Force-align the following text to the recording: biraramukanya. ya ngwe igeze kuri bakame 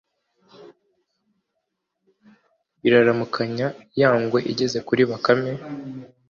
biraramukanya. 2.81 3.67
ya 4.01 4.11
ngwe 4.19 4.39
igeze 4.51 4.77
kuri 4.87 5.01
bakame 5.11 5.51